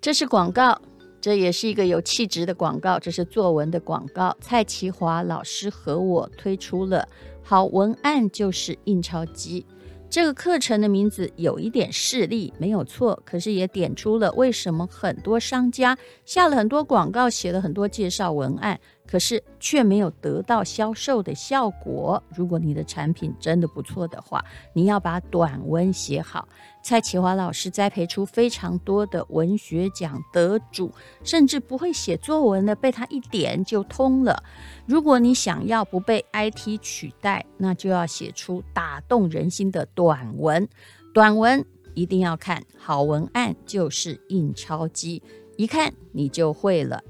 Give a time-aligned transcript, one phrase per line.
[0.00, 0.80] 这是广告，
[1.20, 2.98] 这也是一个有气质的广告。
[2.98, 4.34] 这是作文的广告。
[4.40, 7.06] 蔡其华老师和我推出了
[7.44, 9.66] “好文案就是印钞机”。
[10.08, 18.80] 这个课程的名字有一点势利，没有错，可是也点出了为什么很多商家下了很多广告，写了很多介绍文案。
[19.10, 22.22] 可是却没有得到销售的效果。
[22.28, 26.48] 如果你的产品真的不错的话，你要把短文写好。
[26.82, 30.92] 蔡其华老师栽培出非常多的文学奖得主，
[31.24, 34.42] 甚至不会写作文的，被他一点就通了。
[34.86, 40.68] 如果你想要不被 IT 取代，那就要写出打动人心的短文。
[41.12, 41.64] 短文
[41.94, 45.20] 一定要看，好文案就是印钞机，
[45.56, 47.02] 一看你就会了。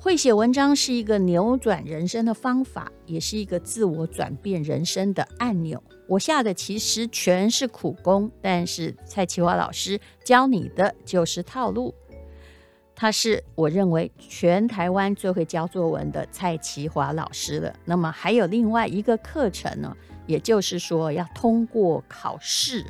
[0.00, 5.82] 会写文章是一个扭转人生的方法，也是一个自我转变人生的按钮。
[6.06, 11.92] 我下的其实全是苦功，但是蔡其华老师教你的就是套路。
[12.94, 17.74] 他是我认为全台湾最会教作文的蔡其华老师了。
[17.84, 22.84] 那么还有另外一个课程呢，也就是说要通过考试，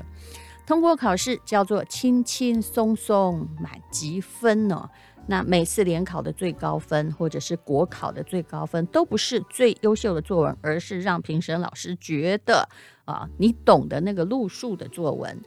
[0.66, 4.88] 通过考试叫做轻轻松松满级分呢。
[5.30, 12.66] 那每次联考的最高分，或者是国考的最高分，都不是最优秀的作文，而是让评审老师觉得
[13.04, 15.38] 啊，你懂得那个路数的作文。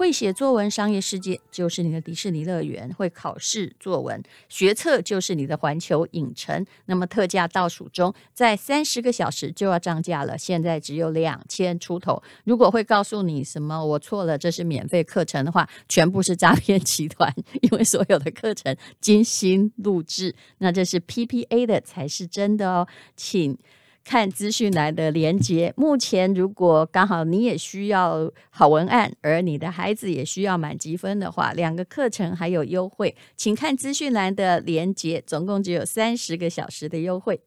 [0.00, 6.64] 会写作文，商业世界就是你的迪士尼乐园；会考试作文，学测就是你的环球影城。
[6.86, 12.22] 那么特价倒数中，在三十个小时就要涨价了，现在只有两千出头。
[12.44, 23.58] 如果会告诉你什么我错了，这是免费课程的话，全部是诈骗集团，因为所有的课程精心录制，那这是 PPA 的才是真的哦，请。
[24.04, 25.72] 看资讯栏的连接。
[25.76, 35.22] 目前，如果刚好你也需要好文案，而你的孩子也需要满积分的话，两个课程还有优惠，请看资讯栏的连接。
[35.26, 37.40] 总共只有三十个小时的优惠。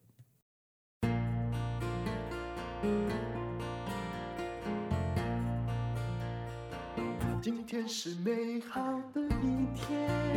[7.41, 8.81] 今天是美好
[9.13, 10.32] 的一天。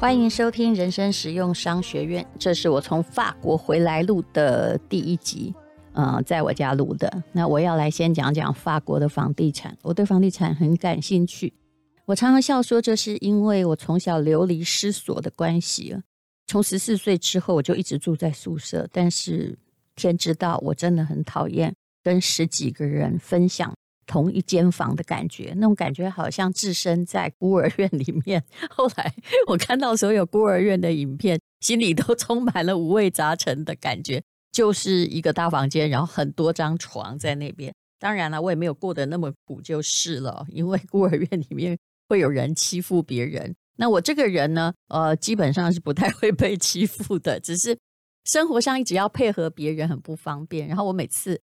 [0.00, 5.54] 欢迎收听人生实用商学院，这是我从法国回来录的第一集，
[5.92, 7.22] 嗯、在我家录的。
[7.32, 11.52] 那我要来先讲讲法国的房地产，我对房地产很感兴趣。
[12.06, 15.94] 我常常笑说，这是因为我从小流离失所的关系。
[16.46, 19.58] 从十四岁之后，我就一直住在宿舍，但是
[19.96, 23.70] 天知道，我真的很讨厌跟十几个人分享。
[24.10, 28.42] 同一间房的感觉，那种感觉好像置身在孤儿院里面。
[28.68, 29.14] 后来
[29.46, 34.20] 我看到所有孤儿院的影片，心里都充满了五味杂陈的感觉。
[34.50, 37.72] 就是一个大房间，然后很多张床在那边。
[38.00, 41.78] 当然了，我也没有过得那么苦就是了，因为孤儿院里面
[42.08, 43.54] 会有人欺负别人。
[43.76, 47.78] 那我这个人呢，呃，基本上是不太会被欺负的，只是
[48.24, 50.66] 生活上一直要配合别人很不方便。
[50.66, 51.40] 然后我每次。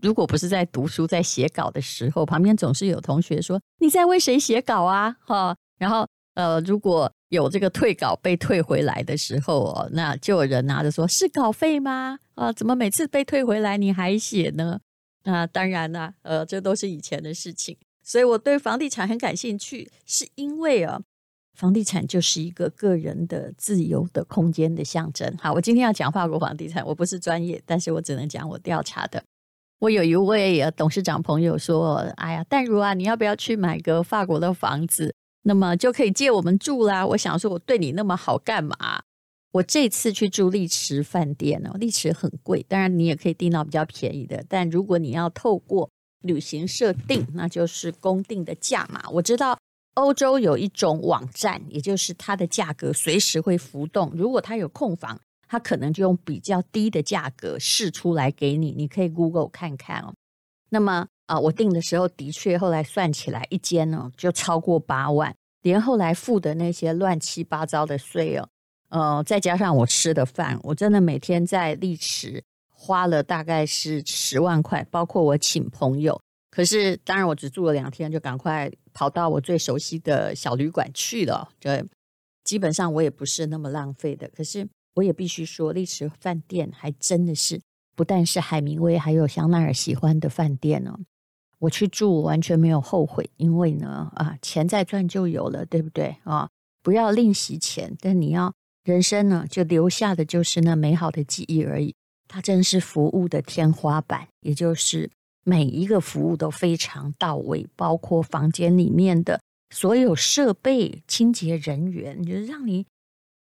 [0.00, 12.18] 如果不是在读书、在写稿的时候，旁边总是有同学说：“你在为谁写稿啊？”哈，然后呃，如果有这个退稿被退回来的时候哦，那就有人拿着说：“是稿费吗？
[12.34, 14.78] 啊，怎么每次被退回来你还写呢？”
[15.24, 17.76] 那当然啦，呃，这都是以前的事情。
[18.04, 21.00] 所以我对房地产很感兴趣，是因为啊，
[21.54, 25.36] 房地产就是一个个人的自由的空间的象征。
[25.40, 29.24] 好，我今天要讲法国房地产，我不是专业，但是我只能讲我调查的。
[29.78, 35.14] 我有一位董事长朋友说：“哎呀，淡如啊，你要不要去买个法国的房子？
[35.42, 38.74] 那么就可以借我们住啦。”我想说，我对你那么好干嘛？
[39.52, 44.42] 我这次去住丽池饭店哦，丽池很贵，当然你也可以订到比较便宜的。
[44.48, 45.90] 但如果你要透过
[46.22, 49.02] 旅行社订，那就是公定的价嘛。
[49.12, 49.58] 我知道
[49.94, 54.10] 欧洲有一种网站，也就是它的价格随时会浮动。
[54.14, 60.12] 如果它有空房，他可能就用比较低的价格试出来给你，你可以 Google 看看哦。
[60.70, 68.48] 那么啊，我订的时候的确后来算起来一间呢就超过八万，连后来付的那些乱七八糟的税哦，
[68.88, 76.20] 呃，再加上我吃的饭，我真的每天在丽池花了大概是十万块，包括我请朋友。
[76.50, 81.48] 可是当然我只住了两天，就赶快跑到我最熟悉的小旅馆去了。
[81.60, 81.70] 就
[82.42, 84.68] 基本上我也不是那么浪费的，可是。
[84.96, 87.62] 我也必须说，丽池饭店还真的是
[87.94, 90.98] 不但是海明威还有香奈儿喜欢的饭店呢。
[91.60, 96.48] 我去住完全没有后悔，因为呢，啊，钱再赚就有了，对不对啊？
[96.82, 98.52] 不要吝惜钱，但你要
[98.84, 101.94] 人生呢，就留下的就是那美好的记忆而已。
[102.28, 105.10] 它真是服务的天花板，也就是
[105.44, 109.40] 每一个服务都非常到位，包括房间里面的
[109.70, 112.84] 所有设备、清洁人员，就是让你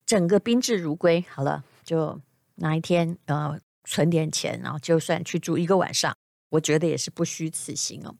[0.07, 1.25] 整个宾至如归。
[1.29, 2.21] 好了，就
[2.57, 6.15] 哪一天呃存点钱，然后就算去住一个晚上，
[6.51, 8.15] 我觉得也是不虚此行哦。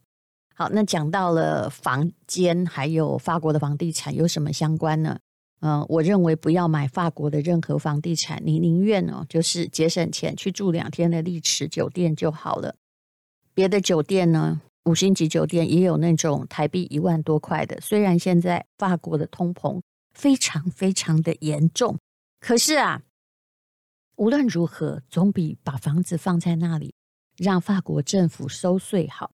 [0.55, 5.19] 好，那讲到了房间，还有法国的房地产有什么相关呢？
[5.61, 12.75] 嗯、我认为不要买法国的任何房地产，你宁愿哦，就是节省钱去住两天的丽池酒店就好了。
[13.55, 17.81] 别的酒店呢，五星级酒店也有那种台币一万多块的。
[17.81, 19.81] 虽然现在法国的通膨
[20.15, 21.99] 非常非常的严重，
[22.41, 23.03] 可是啊，
[24.17, 26.95] 无论如何，总比把房子放在那里
[27.37, 29.31] 让法国政府收税好。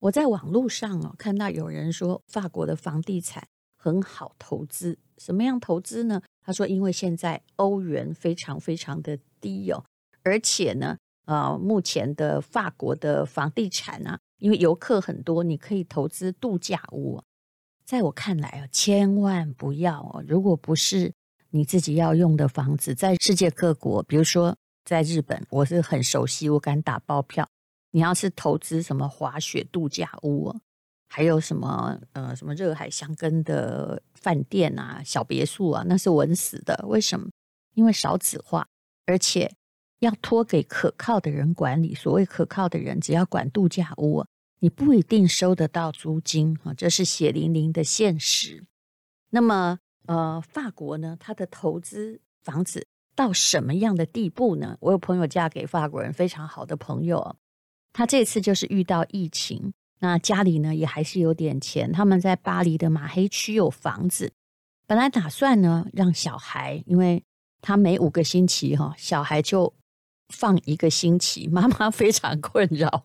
[0.00, 3.46] 我在网络上哦看到有人说法国的房地产
[3.78, 6.20] 很好投资，什么样投资呢？
[6.42, 9.84] 他说，因为现在欧元非常非常的低哦，
[10.22, 10.98] 而且呢。
[11.26, 17.18] 呃，目前的法国的房地产啊，因为游客很多，你可以投资度假屋。
[17.84, 21.12] 在我看来啊，千万不要哦，如果不是
[21.50, 27.46] 你自己要用的房子，在世界各国，比如说在日本，我是很熟悉，我敢打包票。
[27.90, 30.54] 你要是投资什么滑雪度假屋，
[31.08, 36.84] 还有什么呃什么热海香根的饭店啊、小别墅啊，那是稳死的。
[36.88, 37.28] 为什么？
[37.74, 38.66] 因为少子化，
[39.06, 39.54] 而且。
[40.00, 41.94] 要托给可靠的人管理。
[41.94, 44.22] 所谓可靠的人，只要管度假屋，
[44.64, 48.64] 你不一定收得到租金啊，这是血淋淋的现实。
[49.28, 54.78] 那么，呃，法国呢，它的投资房子到什么样的地步呢？
[54.80, 57.36] 我有朋友嫁给法国人，非常好的朋友，
[57.92, 64.32] 他这次就是遇到疫情，那家里呢也还是有点钱，他们在巴黎的马黑区有房子，
[64.86, 67.22] 本来打算呢让小孩，因为
[67.60, 69.74] 他每五个星期哈，小孩就。
[70.30, 73.04] 放一个星期，妈妈非常困扰，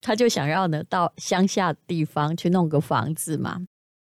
[0.00, 3.62] 他就想要呢到乡下地方去弄个房子嘛。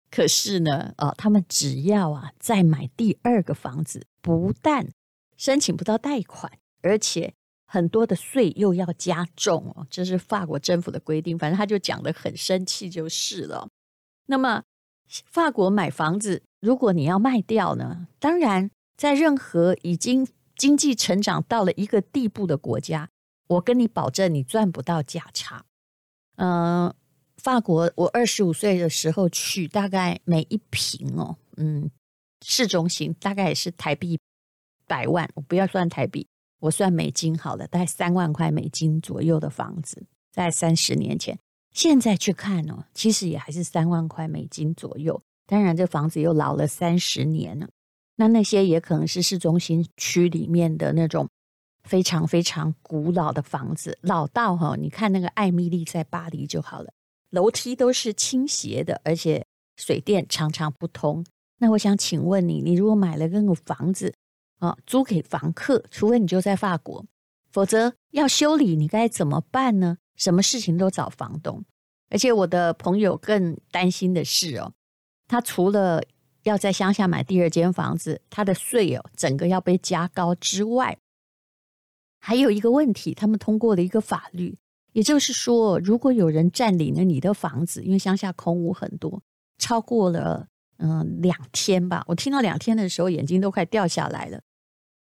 [0.10, 4.88] 可是呢，呃，他们只要啊再买第二个房子，不但
[5.38, 6.52] 申请不到贷款，
[6.82, 7.34] 而且
[7.66, 11.38] 很多的税又要加重哦，这是法国政府的规定。
[11.38, 13.68] 反正他就讲得很生气就是了。
[14.28, 14.64] 那么，
[15.08, 20.28] 法国买房子，如果你要卖掉呢，当然在任何已经。
[20.58, 23.10] 经济成长到了一个地步的国家，
[23.48, 25.66] 我跟你保证，你赚不到价差。
[26.42, 26.92] 呃，
[27.38, 31.88] 法国，我二十五岁的时候去，大概每一平哦，嗯，
[32.44, 34.18] 市中心大概也是台币
[34.88, 36.26] 百万，我不要算台币，
[36.60, 41.38] 我算美金好了，大概三万块美金左右的房子，在三十年前，
[41.74, 45.22] 现在去看哦，其实也还是三万块美金左右。
[45.46, 47.70] 当然，这房子又老了三十年了。
[48.16, 51.30] 那那些也可能是市中心区里面的那种
[51.84, 56.92] 非常非常古老的房子，老到哈，你看那个艾米丽在巴黎就好了，
[57.30, 59.46] 楼梯都是倾斜的，而且
[59.78, 61.26] 水电常常不通。
[61.58, 64.14] 那我想请问你，你如果买了那个房子
[64.60, 67.06] 啊，租给房客，除非你就在法国，
[67.52, 69.98] 否则要修理你该怎么办呢？
[70.16, 71.64] 什么事情都找房东，
[72.10, 74.72] 而且我的朋友更担心的是哦，
[75.28, 76.04] 他除了
[76.44, 80.98] 要在乡下买第二间房子，他的税哦，整个要被加高之外，
[82.22, 84.56] 还有一个问题，他们通过了一个法律，
[84.94, 89.22] 也就是说，如果有人占领了你的房子，因为乡下空屋很多，
[89.58, 90.48] 超过了
[90.78, 94.42] 嗯、两天吧，我听到两天的时候，眼睛都快掉下来了。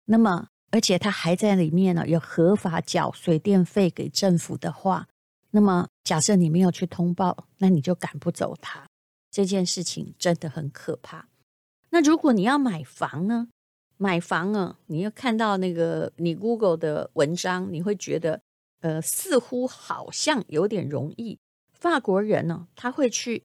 [0.06, 5.08] 那么，而且他还在里面呢，有合法缴水电费给政府的话，
[5.52, 8.88] 那么假设你没有去通报，那你就赶不走他。
[9.32, 11.28] 这件事情真的很可怕。
[11.90, 13.48] 那如果你要买房呢？
[13.98, 18.42] 买房啊，你要看到那个你 Google 的文章，你会觉得，
[18.82, 21.40] 呃，似乎好像有点容易。
[21.74, 23.44] 法国人呢，他会去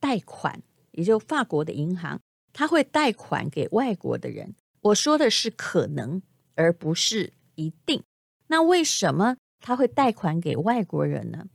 [0.00, 2.20] 贷款，也就法国的银行，
[2.52, 4.54] 他会贷款给外国的人。
[4.80, 6.22] 我说的是可能，
[6.54, 8.02] 而不是一定。
[8.48, 11.46] 那为什么他会贷款给外国人呢？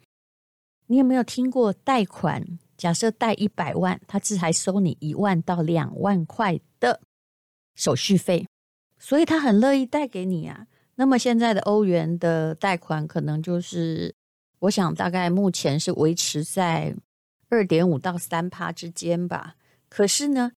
[0.87, 2.59] 你有没有听过贷款？
[2.77, 7.01] 假设贷一百万，他只还收你一万到两万块的
[7.77, 8.45] 手续费，
[8.99, 10.67] 所以他很乐意贷给你啊。
[10.95, 14.13] 那么现在的欧元的贷款可能就是，
[14.59, 16.95] 我想大概目前是维持在
[17.49, 19.55] 二点五到三趴之间吧。
[19.87, 20.51] 可是呢，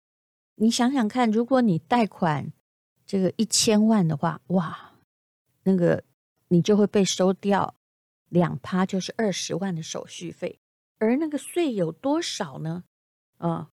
[0.56, 2.52] 你想想看，如果你贷款
[3.06, 4.94] 这个一千万的话，哇，
[5.64, 6.04] 那个
[6.48, 7.76] 你就会被收掉
[8.30, 10.58] 两趴，就是二十万的手续费。
[11.00, 12.84] 而那个税有多少呢？
[13.38, 13.70] 啊、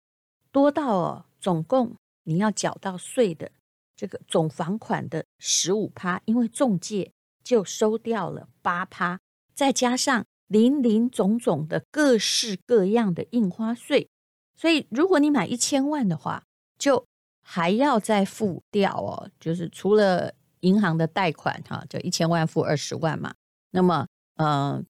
[0.51, 3.51] 多到哦，总共你要缴到税的
[3.97, 7.13] 这个总房款的十五趴，因为中介
[7.43, 9.21] 就收掉了八趴，
[9.55, 14.09] 再加上林林总总的各式各样的印花税，
[14.57, 16.45] 所以如果你买一千万的话，
[16.79, 17.07] 就
[17.43, 23.35] 还要再付掉哦，就是除了银行的贷款哈，就一千万付二十万嘛。
[23.71, 24.85] 那么，嗯、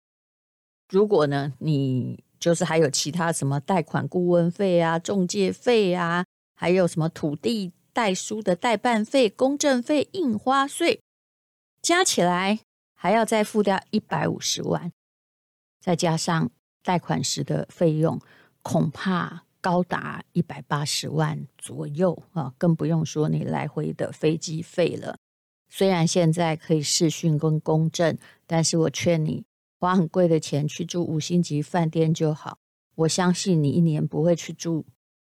[0.89, 6.25] 如果呢，你就是还有其他什么贷款顾问费啊、中介费啊，
[6.55, 11.01] 还有什么土地代书的代办费、公证费、印花税，
[11.83, 12.61] 加起来
[12.95, 14.91] 还要再付掉一百五十万，
[15.81, 16.51] 再加上
[16.83, 18.21] 贷款时的费用，
[18.63, 19.45] 恐怕。
[19.65, 25.17] 高达一百八十万左右啊，更不用说你来回的飞机费了。
[25.71, 29.47] 虽然现在可以视讯跟公证，但是我劝你
[29.81, 32.59] 花很贵的钱去住五星级饭店就好。
[32.95, 34.85] 我相信你一年不会去住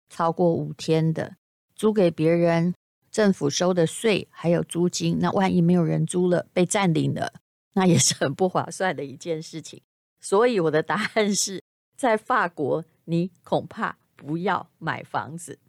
[0.09, 1.35] 超过五天的，
[1.75, 2.73] 租给别人，
[3.11, 7.33] 政府收的税还有租金，那万一没有人租了，被占领了，
[7.73, 9.81] 那也是很不划算的一件事情。
[10.21, 11.61] 所以我的答案是
[11.97, 13.97] 在法国，你恐怕。
[14.17, 15.59] 不要买房子。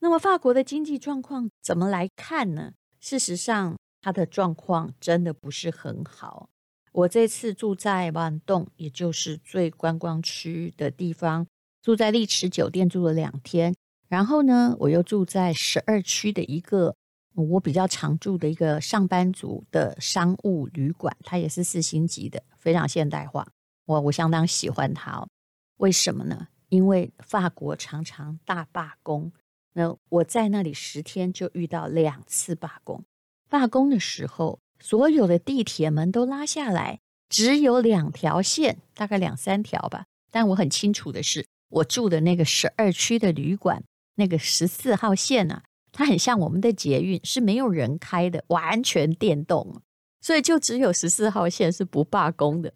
[0.00, 2.72] 那么法国的经济状况怎么来看呢？
[3.00, 6.50] 事实上，它的状况真的不是很好。
[6.90, 11.46] 我这次住在万栋，也就是最观光区的地方，
[11.88, 13.74] 住在丽池酒店住了两天。
[14.08, 16.94] 然后呢，我又住在十二区的一个
[17.34, 23.48] 我比较常住的一个上班族的商务旅馆，它也是四星级的，非常现代化。
[23.86, 25.26] 我我相当喜欢它哦。
[25.78, 26.48] 为什么呢？
[26.68, 29.32] 因为法国常常大罢工，
[29.72, 33.02] 那我在那里十天就遇到两次罢工。
[33.48, 40.04] 罢工的时候，所有的地铁门都拉下来，只有两条线，大概两三条吧。
[40.30, 43.82] 但我很清楚的是，我住的那个十二区的旅馆，
[44.14, 49.82] 那个十四号线啊，它很像我们的捷运，是没有人开的，完全电动，
[50.20, 52.72] 所以就只有十四号线是不罢工的。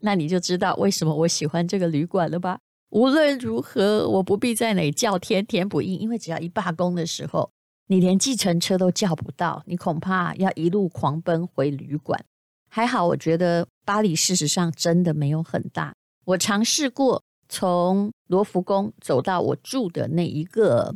[0.00, 2.58] 那你就知道为什么我喜欢这个旅馆了吧？
[2.90, 7.50] 无论如何，我不必在那里叫天天不应，因为只要一罢工的时候，
[7.88, 12.24] 你连计程车都叫不到，你恐怕要一路狂奔回旅馆。
[12.68, 15.94] 还好，我觉得巴黎事实上真的没有很大。
[16.24, 20.94] 我尝试过从罗浮宫走到我住的那一个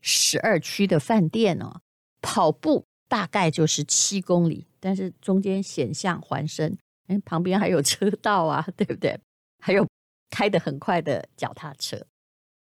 [0.00, 1.80] 十二区的饭店哦，
[2.20, 6.76] 跑步大概就是七公里，但是中间险象环生，
[7.06, 9.18] 哎，旁边还有车道啊， 对不对？
[9.60, 9.86] 还有。
[10.30, 12.06] 开得很快的脚踏车，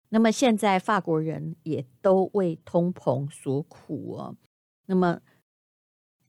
[0.08, 4.38] 那么现在法国人也都为通膨所苦哦。
[4.86, 5.20] 那么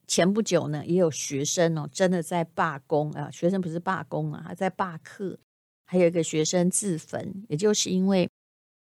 [0.08, 3.30] 前不久呢，也有学生哦，真的在罢工啊。
[3.30, 5.38] 学生不是罢工啊，他在罢课。
[5.88, 8.30] 还有一个学生自焚，也就是因为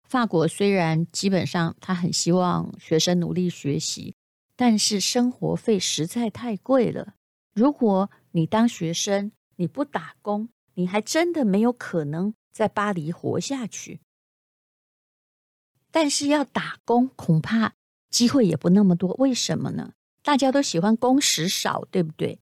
[0.07, 4.15] 法国虽然基本上他很希望学生努力学习，
[4.55, 7.15] 但是生活费实在太贵了。
[7.53, 12.33] 如果你当学生，你不打工，你还真的没有可能。
[12.53, 14.01] 在巴黎活下去，
[15.89, 17.75] 但是要打工恐怕
[18.09, 19.13] 机会也不那么多。
[19.13, 19.93] 为什么呢？
[20.21, 22.39] 大家都喜欢工时少，对不对？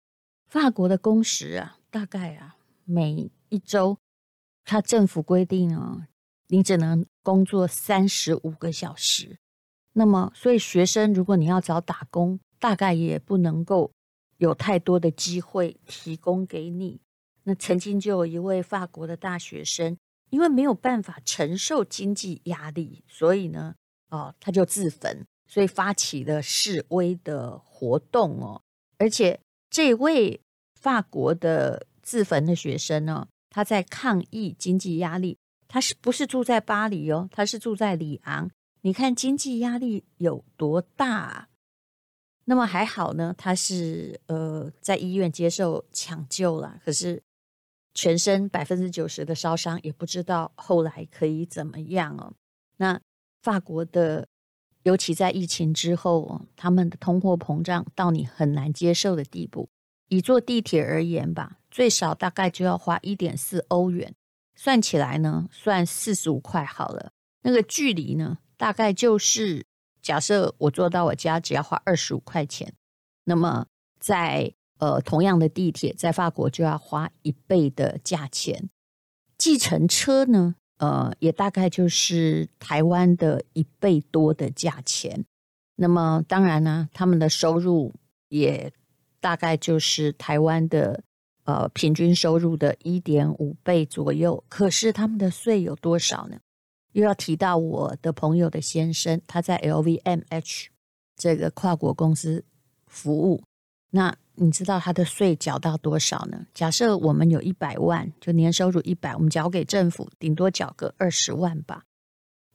[0.48, 4.00] 法国的工时啊，大概啊，每一周，
[4.70, 6.08] 他政府规定啊，
[6.50, 9.40] 你只能工作三十五个小时。
[9.94, 13.92] 那么，所以学生如果你要找打工，大概也不能够
[14.38, 17.02] 有太多的机会提供给你。
[17.46, 19.98] 那曾经就有一位法国的大学生，
[20.30, 23.74] 因为没有办法承受经济压力，所以呢，
[24.12, 28.62] 哦，他就自焚，所以发起了示威的活动哦。
[29.00, 29.40] 而且
[29.72, 30.40] 这位
[30.80, 35.38] 法国的自焚的学生呢，他在抗议经济压力，
[35.68, 37.28] 他是不是住在巴黎哦？
[37.32, 38.50] 他是住在里昂。
[38.82, 41.50] 你看经济压力有多大啊？
[42.46, 47.22] 那么还好呢，他是呃在医院接受抢救了，可是。
[47.96, 52.32] 全身百分之九十的烧伤，也不知道后来可以怎么样哦。
[52.78, 53.02] 那
[53.42, 54.26] 法国的，
[54.84, 59.68] 尤其在疫情之后哦，他们的通货膨胀到你很难接受的地步。
[60.08, 64.14] 以坐地铁而言吧，最少大概就要花一点四欧元，
[64.54, 67.14] 算起来呢，算四十五块好了。
[67.44, 69.66] 那个距离呢，大概就是
[70.02, 72.74] 假设我坐到我家只要花二十五块钱，
[73.24, 73.68] 那么
[73.98, 74.54] 在。
[74.80, 78.70] 呃，同样的地铁在法国就要花一倍的价钱，
[79.38, 85.26] 计程车呢，呃，也大概就是台湾的一倍多的价钱。
[85.76, 87.94] 那么当然呢，他们的收入
[88.30, 88.72] 也
[89.20, 91.04] 大概就是台湾的
[91.50, 94.44] 呃平均收入的一点五倍左右。
[94.48, 96.38] 可是他们的税有多少呢？
[96.92, 100.68] 又要提到我的朋友的先生，他在 LVMH
[101.16, 102.46] 这个跨国公司
[102.86, 103.42] 服务，
[103.90, 104.16] 那。
[104.42, 106.48] 你知道他的税缴到多少呢？
[106.54, 111.84] 假设我们有一百万，就年收入一百，我们缴给政府顶多缴个二十万吧。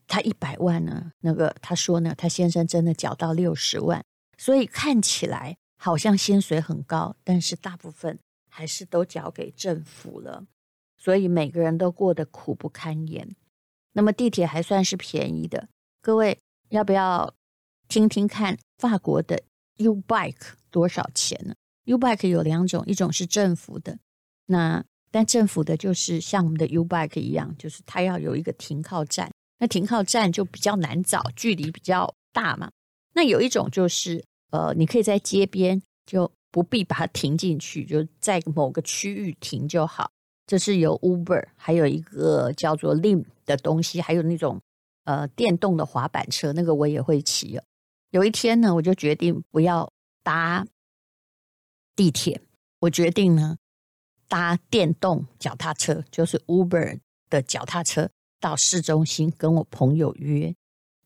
[0.06, 4.02] 他一百万呢，那个他说呢，他先生真的缴到六十万，
[4.38, 8.18] 所以看起来好像薪水很高，但是大部分
[8.56, 10.46] 还是都交给政府了，
[10.96, 13.34] 所以每个人都过得苦不堪言。
[13.94, 15.68] 那么地铁还算是便宜的，
[16.00, 17.34] 各位要不要
[17.88, 19.42] 听听看法国的
[19.78, 21.56] U Bike 多少钱呢
[21.86, 23.98] ？U Bike 有两种，一种是政府的，
[24.46, 29.32] 那但政府的就是像我们的 U Bike 一样，就是它要有一个停靠站。
[29.58, 32.70] 那停靠站就比较难找，距离比较大嘛。
[33.14, 40.12] 那有一种就是，呃，你可以在街边，就不必把它停进去，就在某个区域停就好。
[40.46, 44.60] 这是有 Uber，还有一个叫做 Lim 的东西，还有那种
[45.02, 47.60] 呃电动的滑板车，那个我也会骑。
[48.10, 49.90] 有一天呢，我就决定不要
[50.22, 50.64] 搭
[51.96, 52.40] 地铁，
[52.78, 53.56] 我决定呢
[54.28, 58.08] 搭电动脚踏车，就是 Uber 的脚踏车。
[58.38, 60.54] 到市中心跟我朋友约，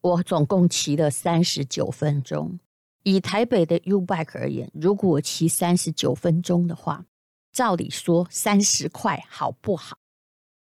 [0.02, 2.61] 我总共骑了三十九分钟。
[3.10, 7.06] 以台北的 U Bike 而言，如果我骑三十九分钟的话，
[7.52, 9.96] 照理说三十块好不好？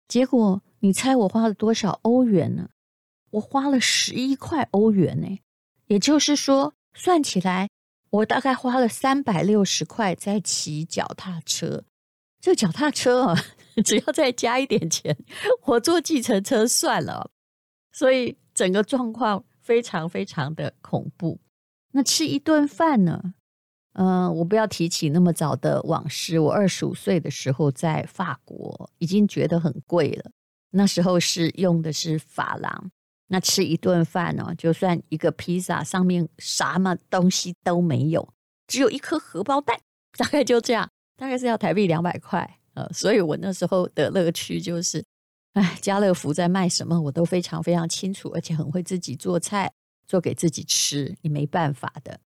[0.07, 2.69] 结果你猜我花了多少欧元呢？
[3.31, 5.39] 我花了十一块欧元呢，
[5.87, 7.69] 也就是说，算起来
[8.09, 11.83] 我大概花了三百六十块在骑脚踏车。
[12.39, 13.35] 这脚踏车啊，
[13.83, 15.17] 只要再加一点钱，
[15.65, 17.29] 我坐计程车算了。
[17.91, 21.39] 所以整个状况非常非常的恐怖。
[21.97, 23.33] 那吃一顿饭呢？
[23.93, 26.37] 嗯、我不要提起那么早的往事。
[26.37, 30.29] 我二十五岁的时候在法国，已经觉得很贵了。
[30.69, 32.91] 那时候是用的是法郎。
[33.29, 38.31] 那吃一顿饭呢，就算一个披萨上面什么东西都没有，
[38.67, 39.75] 只有一颗荷包蛋，
[40.15, 40.87] 大概就这样。
[41.15, 45.03] 大概是要台币两百块，呃，所以我那时候的乐趣就是，
[45.53, 49.73] 哎，家乐福在卖什么我都非常非常清楚，而且很会自己做菜，
[50.07, 52.21] 做给自己吃，你没办法的。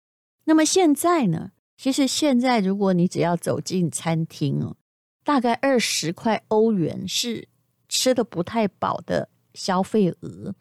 [0.46, 1.52] 那么现在呢？
[1.78, 4.78] 其实现在如果你只要走进餐厅哦，
[5.24, 7.50] 大概二十块欧元是
[7.88, 10.56] 吃得不太饱的消费额。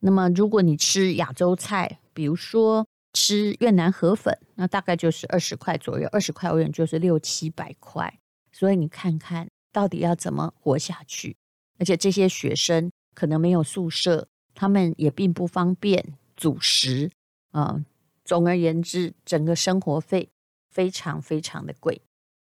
[0.00, 8.20] 那么如果你吃亚洲菜，比如说，吃越南河粉，那大概就是二十块左右，二十块欧元就是六七百块。
[8.52, 11.36] 所以你看看到底要怎么活下去？
[11.80, 17.10] 而且这些学生可能没有宿舍，他们也并不方便主食
[17.50, 17.84] 啊、
[18.24, 20.30] 总而言之，整个生活费
[20.70, 22.00] 非常非常的贵。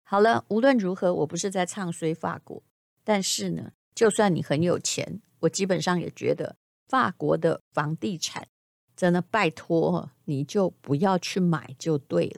[0.03, 2.61] 好了，无论如何，我不是在唱衰法国，
[3.03, 6.55] 但是呢，就算你很有钱，我基本上也觉得
[6.87, 8.47] 法国的房地产。
[8.95, 12.35] 真的拜托，你就不要去买就对了。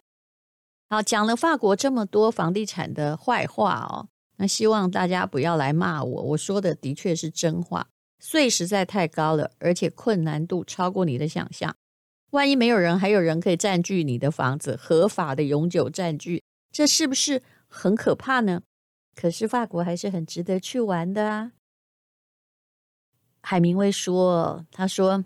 [0.89, 6.21] 好，讲了法国这么多房地产的坏话哦，那希望大家不要来骂我。
[6.21, 7.89] 我说的的确是真话，
[8.23, 11.75] 税实在太高了，而且困难度超过你的想象。
[12.31, 18.63] 万一没有人，还有人可以占据你的房子，合法的永久占据，这是不是很可怕呢？
[19.13, 21.51] 可是法国还是很值得去玩的啊。
[23.41, 25.25] 海明威说，他说。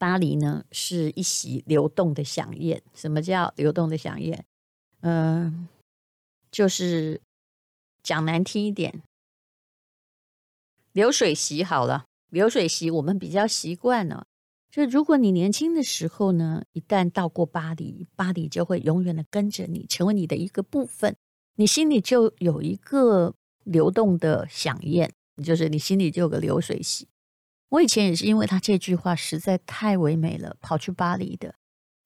[0.00, 2.80] 巴黎呢，是一席流动的响宴。
[2.94, 4.44] 什么叫流动的响宴？
[5.00, 5.66] 嗯、
[6.52, 7.20] 就是
[8.00, 9.02] 讲难听一点，
[10.92, 12.04] 流水席好了。
[12.28, 14.26] 流水席我们比较习惯了。
[14.70, 21.16] 就如果你年轻的时候呢，一旦到过巴黎，巴黎就会永远的跟着你，成为你的一个部分。
[21.56, 25.10] 你心里就有一个流动的饗宴，
[25.42, 27.08] 就是你心里就有个流水席。
[27.70, 31.54] 我以前也是因为他这句话实在太唯美了，跑去巴黎的。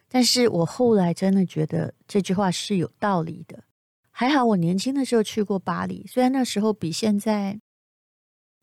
[0.08, 3.64] 但是我后来真的觉得这句话是有道理的。
[4.10, 7.60] 还好我年轻的时候去过巴黎，虽然那时候比现在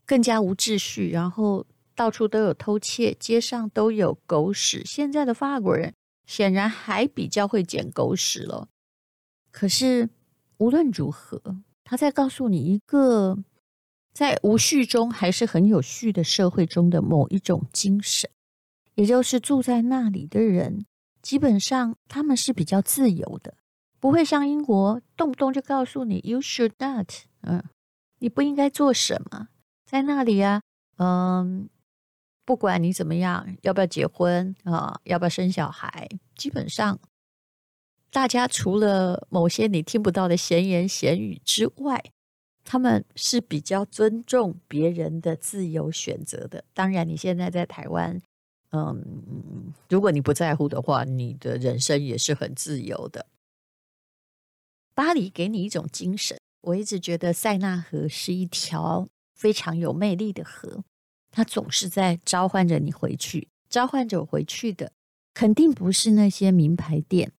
[0.09, 4.81] 更加无秩序，然后到处都有偷窃，街上都有狗屎。
[4.83, 5.93] 现在的法国人
[6.25, 8.67] 显然还比较会捡狗屎了。
[9.51, 10.09] 可是
[10.57, 11.39] 无论如何，
[11.83, 13.37] 他在告诉你一个。
[14.11, 18.29] 在无序中还是很有序的社会中的某一种精神，
[18.95, 20.83] 也就是住在那里的人，
[21.21, 23.53] 基本上他们是比较自由的，
[23.99, 27.07] 不会像英国动不动就告诉你 “you should not”，
[27.41, 27.63] 嗯，
[28.17, 29.49] 你不应该做什么。
[29.89, 30.61] 在那里啊，
[30.97, 31.67] 嗯，
[32.45, 36.99] 不管你怎么样，要不要结婚啊，要不要生小孩，基本上
[38.11, 42.03] 大家除了某些你听不到的闲言闲语之外。
[42.65, 46.63] 他们是比较尊重别人的自由选择的。
[46.71, 48.21] 当然，你现在在台湾，
[48.69, 53.25] 嗯，如果你不在乎的话，你的人生也是很自由的。
[54.93, 59.07] 巴黎给你一种精神，我一直觉得塞纳河是一条
[59.39, 60.83] 非常有魅力的河。
[61.31, 64.91] 它总是在召唤着你回去，召唤着我回去的，
[65.33, 67.31] 肯定不是那些名牌店。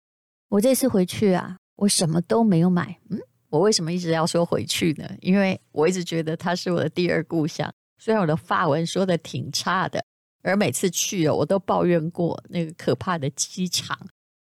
[0.48, 2.98] 我这次回去啊，我什么都没有买。
[3.10, 5.08] 嗯，我为什么一直要说回去呢？
[5.20, 7.70] 因为我一直觉得它是我的第二故乡。
[7.98, 10.02] 虽然我的法文说的挺差的，
[10.42, 14.08] 而每次去哦，我都抱怨过那个可怕的机场。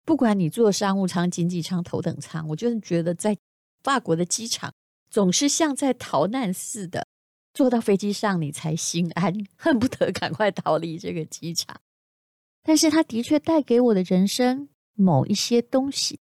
[0.05, 3.37] 不管你坐商务舱、经济舱、头等舱，我就是觉得在
[3.83, 4.73] 法国的机场
[5.11, 7.07] 总是像在逃难似的。
[7.57, 11.75] 坐到飞机上，你才心安， 恨不得赶快逃离这个机场。
[12.63, 16.21] 但是它的确带给我的人生某一些东西，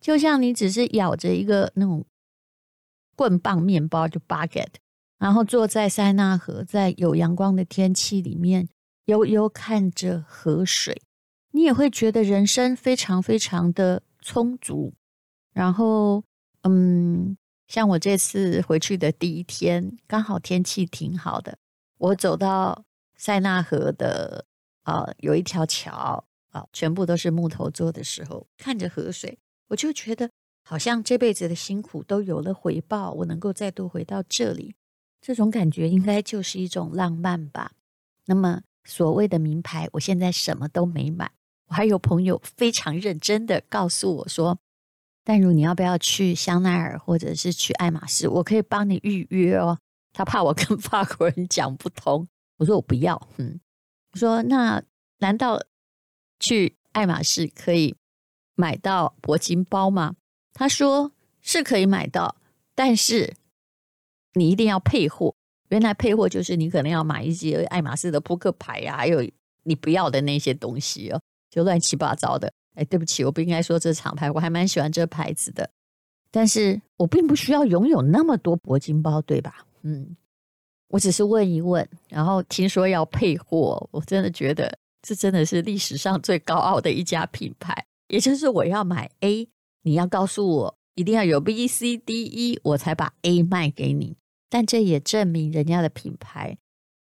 [0.00, 2.06] 就像你只是咬着一个那种
[3.14, 4.72] 棍棒面包，就 baguet，
[5.18, 8.66] 然后坐在塞纳河，在有阳光的天气里面，
[9.04, 11.02] 悠悠看着河水，
[11.50, 14.94] 你也会觉得人生非常非常的充足。
[15.52, 16.24] 然后，
[16.62, 17.36] 嗯。
[17.72, 21.56] 像我这次回去的第一天，刚好天气挺好的。
[21.96, 22.84] 我走到
[23.16, 24.44] 塞纳河的
[24.82, 30.30] 啊、呃，有一条桥啊、全部都是木头做的时候，看着河水，我就觉得
[30.62, 33.10] 好像这辈子的辛苦都有了回报。
[33.12, 34.74] 我能够再度回到这里，
[35.22, 37.72] 这种感觉应该就是一种浪漫吧。
[38.26, 41.32] 那么所谓的名牌，我现在什么都没买。
[41.68, 44.58] 我还有朋友非常认真的告诉我说。
[45.24, 48.28] 但如你要不要去香奈儿或者是去爱马仕？
[48.28, 49.78] 我可以帮你预约哦。
[50.12, 52.26] 他怕我跟 法国人讲不通，
[52.58, 53.28] 我说我不要。
[53.36, 53.60] 嗯，
[54.12, 54.82] 我说那
[55.18, 55.62] 难道
[56.40, 57.96] 去爱马仕可以
[58.54, 60.16] 买到铂金包吗？
[60.52, 62.36] 他说是可以买到，
[62.74, 63.34] 但是
[64.34, 65.34] 你一定要配货。
[65.68, 69.26] 原来配货就是你可能要买一些爱马仕的扑克牌呀、啊，还有
[69.62, 72.52] 你不要的那些东西哦，就乱七八糟的。
[72.74, 75.68] 哎，对不起，我不应该说这厂牌，我还蛮喜欢这牌子的，
[76.30, 79.66] 但是我并不需要拥有那么多铂金包，对吧？
[79.82, 80.16] 嗯，
[80.88, 87.84] 我只是问一问，然后听说要配货，我真的觉得这真的是历史上最高傲的一家品牌。
[88.08, 89.48] 也就是我要买 A，
[89.82, 94.16] 你要告诉我一定要有 B、C、D、E，我才把 A 卖给你。
[94.48, 96.58] 但这也证明人家的品牌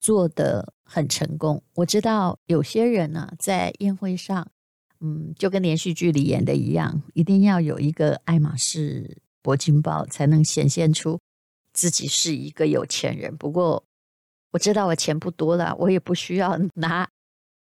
[0.01, 1.63] 做得很成功。
[1.75, 4.49] 我知道有些人呢，在宴会上。
[5.05, 11.21] 嗯，就跟连续剧里演的一样，一定要有一个爱马仕铂金包，才能显现出
[11.75, 13.37] 自己是一个有钱人。
[13.37, 13.85] 不过
[14.53, 17.07] 我知道我钱不多了，我也不需要拿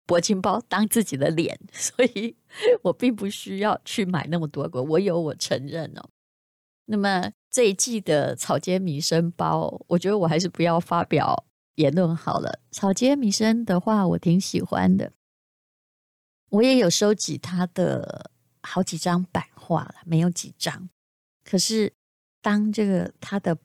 [0.06, 2.34] 铂金包当自己的脸，所以
[2.80, 4.82] 我并不需要去买那么多个。
[4.82, 6.08] 我有，我承认哦。
[6.86, 12.60] 那么这一季的草间弥生包，我觉得我还是不要发表言论好了。
[12.70, 15.12] 草间弥生的话，我挺喜欢的。
[16.54, 18.30] 我也有收集他的
[18.62, 20.88] 好几张版画了，没有几张。
[21.42, 21.92] 可是
[22.40, 23.58] 当这个他的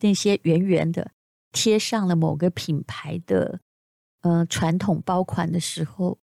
[0.00, 1.12] 那些圆圆的
[1.50, 3.60] 贴上了某个品牌的
[4.20, 6.18] 呃传统包款的时候，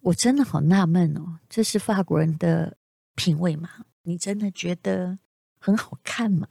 [0.00, 2.78] 我真的好纳闷哦，这是法国人的
[3.14, 3.84] 品味吗？
[4.04, 5.18] 你真的觉得
[5.60, 6.46] 很好看吗？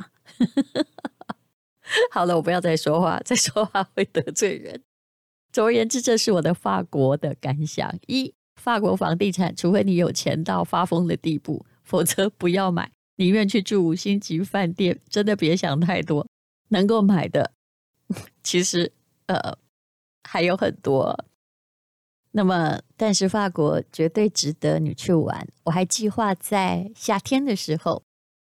[2.12, 4.84] 好了，我不要再说话，再说话会得罪人。
[5.58, 15.00] 总而言之，这是我的法国的感想：一、法国房地产，除非你有钱到发疯的地步，否则不要买，宁愿去住五星级饭店。
[15.10, 16.28] 真的别想太多，
[16.68, 17.54] 能够买的
[18.44, 18.94] 其实
[19.26, 19.58] 呃
[20.26, 21.26] 还有很多。
[22.34, 25.48] 那么，但是法国绝对值得你去玩。
[25.64, 28.04] 我还计划在夏天的时候，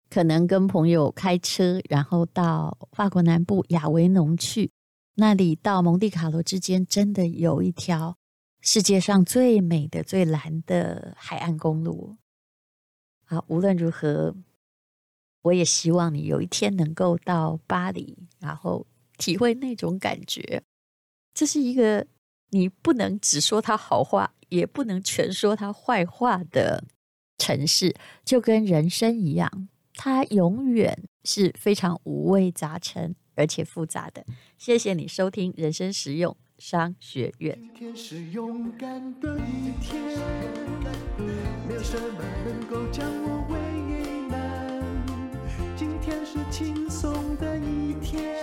[0.10, 4.72] 可能跟朋友开车，然后到法国南部亚维农去。
[5.16, 8.18] 那里到蒙地卡罗之间，真的有一条
[8.62, 12.18] 世界上最美的、最蓝的海岸公路。
[13.26, 14.36] 好，无论如何，
[15.44, 20.64] 我也希望你有一天能够到巴黎，然后体会那种感觉。
[21.34, 22.08] 这是一个
[22.50, 26.84] 你不能只说它好话，也不能全说它坏话的
[27.38, 33.16] 城市，就跟人生一样，它永远是非常五味杂陈。
[33.36, 34.26] 而且复杂的，
[34.58, 37.58] 谢谢你收听人生实用商学院。
[37.60, 40.02] 今天是勇敢的一天，
[41.68, 43.56] 没有什么能够将我为
[44.30, 44.82] 难。
[45.76, 48.38] 今天是轻松的一天，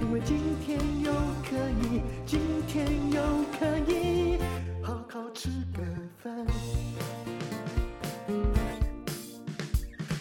[0.00, 3.20] 因为今天又可以，今天又
[3.58, 4.38] 可以
[4.82, 5.82] 好好吃个
[6.22, 6.46] 饭，